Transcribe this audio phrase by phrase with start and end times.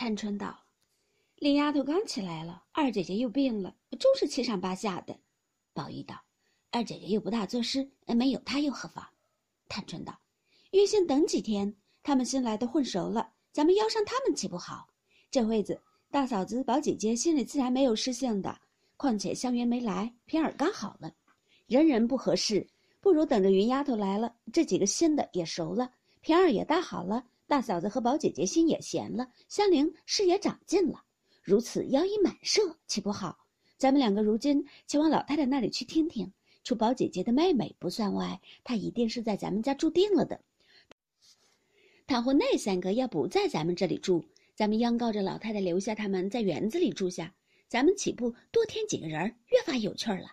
[0.00, 0.58] 探春道
[1.36, 5.14] ：“林丫头刚起来了，二姐姐又病了，终是七上八下的。”
[5.74, 6.18] 宝玉道
[6.72, 9.06] ：“二姐姐又不大作诗，没有她又何妨？”
[9.68, 10.18] 探春道
[10.72, 14.88] ：“月先等几天，他们新来的混熟了，咱们邀上他们岂不好？
[15.30, 15.78] 这会子
[16.10, 18.58] 大嫂子、宝姐姐心里自然没有失性的。
[18.96, 21.12] 况且香云没来，平儿刚好了，
[21.66, 22.66] 人人不合适，
[23.02, 25.92] 不如等着云丫头来了，这几个新的也熟了，
[26.22, 31.02] 平儿也大好了，大嫂子和宝姐姐心也闲了，香菱事也长进了，
[31.42, 33.38] 如此邀一满社，岂不好？
[33.76, 40.40] 咱们两个如今前往老太太那里去听听。”除宝姐姐的妹妹不算外，她一定是在咱们家住定了的。
[42.06, 47.34] 倘或那三个要不在咱们这里住，咱们央告着老太太留下他们在园子里住下，
[47.66, 50.28] 咱们岂不多添几个人，越发有趣儿了？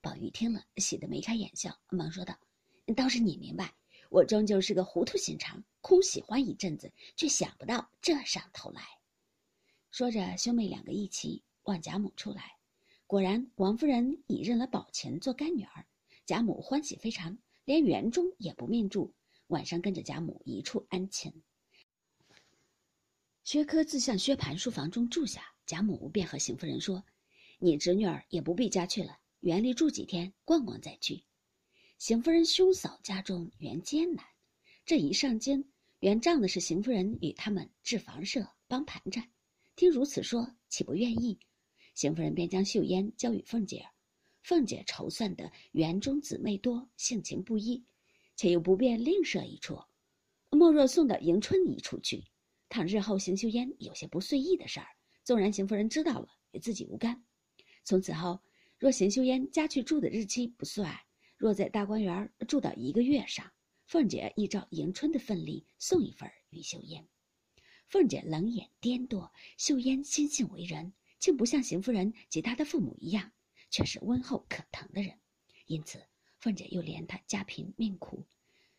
[0.00, 2.34] 宝玉听了，喜得眉开眼笑，忙说道
[2.96, 3.74] ：“倒是你明白，
[4.10, 8.82] 我终究是个糊涂心肠，空喜欢一阵子，却想不到这上头来。”
[9.90, 12.56] 说着，兄妹两个一起往贾母出来。
[13.06, 15.86] 果然，王夫人已认了宝琴做干女儿，
[16.24, 19.14] 贾母欢喜非常，连园中也不命住，
[19.46, 21.32] 晚上跟着贾母一处安寝。
[23.44, 27.04] 薛科自向薛蟠书房中住下，贾母便和邢夫人说
[27.60, 31.22] ：“你侄女儿也不必家去了，园里住几天，逛逛再去。”
[31.98, 34.22] 邢夫人兄嫂家中原艰难，
[34.84, 35.64] 这一上京，
[36.00, 39.26] 原仗的是邢夫人与他们置房舍帮盘缠，
[39.76, 41.38] 听如此说，岂不愿意？
[41.94, 43.90] 邢夫人便将秀烟交与凤姐儿，
[44.42, 47.82] 凤姐筹算的园中姊妹多，性情不一，
[48.36, 49.80] 且又不便另设一处，
[50.50, 52.22] 莫若送到迎春一处去。
[52.68, 54.86] 倘日后邢秀烟有些不遂意的事儿，
[55.24, 57.24] 纵然邢夫人知道了，与自己无干。
[57.84, 58.38] 从此后，
[58.78, 60.94] 若邢秀烟家去住的日期不算，
[61.36, 63.50] 若在大观园住到一个月上，
[63.86, 67.06] 凤姐依照迎春的份例送一份与秀烟。
[67.88, 70.92] 凤姐冷眼颠簸，秀烟心性为人。
[71.18, 73.32] 竟不像邢夫人及她的父母一样，
[73.70, 75.18] 却是温厚可疼的人，
[75.64, 75.98] 因此
[76.38, 78.22] 凤姐又怜她家贫命苦，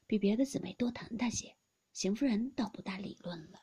[0.06, 1.53] 比别的姊妹多疼她些。
[1.94, 3.59] 邢夫人倒不大理论了。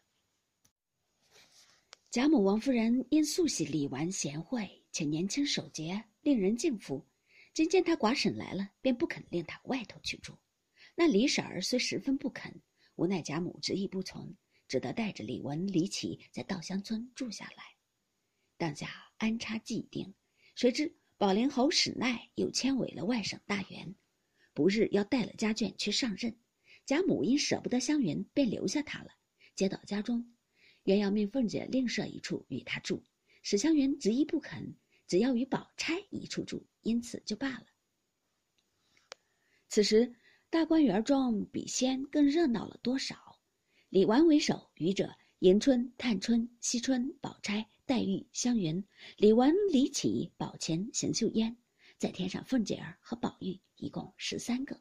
[2.11, 7.07] 贾母、王夫人因素喜李纨贤惠且年轻守节，令人敬服，
[7.55, 10.37] 今见他寡婶来了，便不肯令他外头去住。
[10.97, 12.61] 那李婶儿虽十分不肯，
[12.97, 17.63] 无奈贾母执意不从，只得带着李文、李启在稻香村住下来。
[18.57, 20.13] 当下安插既定，
[20.57, 23.95] 谁知宝莲侯史奈又迁委了外省大员，
[24.53, 26.37] 不日要带了家眷去上任。
[26.85, 29.13] 贾母因舍不得湘云，便留下他了，
[29.55, 30.35] 接到家中，
[30.83, 33.05] 原要命凤姐另设一处与他住，
[33.43, 34.77] 史湘云执意不肯，
[35.07, 37.67] 只要与宝钗一处住，因此就罢了。
[39.69, 40.15] 此时
[40.51, 43.39] 大观园中比先更热闹了多少？
[43.89, 47.69] 李纨为首，余者迎春、探春、惜春、宝钗。
[47.87, 48.83] 黛玉、湘云、
[49.19, 51.55] 李纨、李绮、宝琴、邢岫烟，
[51.99, 54.81] 再添上凤姐儿和宝玉，一共十三个。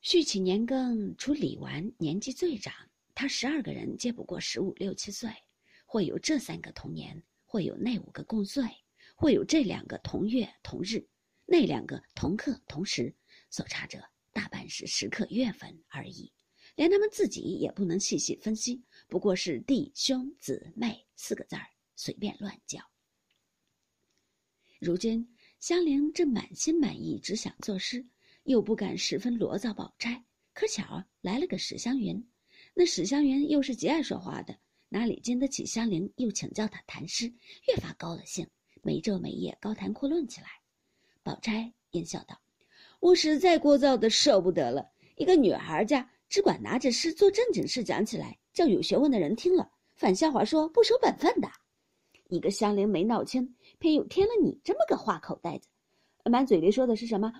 [0.00, 2.72] 续起年庚，除李纨年纪最长，
[3.14, 5.30] 他十二个人皆不过十五六七岁，
[5.84, 7.22] 或有这三个同年，
[7.52, 8.64] 会有那五个共岁，
[9.14, 11.06] 会有这两个同月同日，
[11.44, 13.14] 那两个同刻同时，
[13.50, 14.02] 所差者
[14.32, 16.32] 大半是时刻月份而已，
[16.76, 18.82] 连他们自己也不能细细分析。
[19.06, 22.80] 不过是弟兄姊妹四个字儿，随便乱叫。
[24.80, 28.06] 如今香菱正满心满意，只想作诗，
[28.44, 30.24] 又不敢十分罗造宝钗。
[30.54, 32.26] 可巧来了个史湘云，
[32.72, 34.58] 那史湘云又是极爱说话的，
[34.92, 37.24] 哪里经得起香菱又请教他谈诗，
[37.66, 38.46] 越发高了兴，
[38.82, 40.48] 没昼没夜高谈阔论起来。
[41.22, 42.38] 宝钗阴笑道
[43.00, 44.86] ：“我实在聒噪的受不得了，
[45.16, 51.48] 一个女孩家只管拿着诗做正经事讲起来。”叫有学问的人听了，反笑话说不守本分的。
[52.28, 55.68] 一个香菱没闹清，偏又添了你这么个话口袋子，
[56.30, 57.32] 满嘴里说的是什么？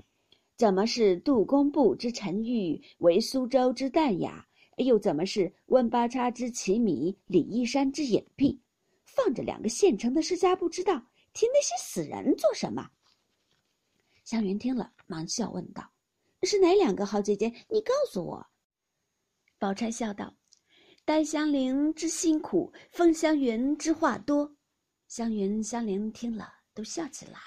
[0.57, 4.47] 怎么是杜工部之陈玉为苏州之淡雅？
[4.77, 8.59] 又怎么是温八叉之奇米李义山之隐蔽？
[9.04, 10.95] 放着两个现成的世家不知道，
[11.33, 12.91] 提那些死人做什么？
[14.24, 15.92] 湘云听了，忙笑问道
[16.45, 17.53] ：“是哪两个好姐姐？
[17.69, 18.47] 你告诉我。”
[19.59, 20.34] 宝钗笑道。
[21.04, 24.57] 待香菱之辛苦，风香云之话多。
[25.09, 27.41] 香云、香菱听了都笑起来。